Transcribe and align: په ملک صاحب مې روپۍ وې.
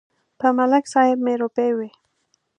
په 0.39 0.47
ملک 0.57 0.85
صاحب 0.93 1.17
مې 1.25 1.33
روپۍ 1.41 1.69
وې. 1.77 1.89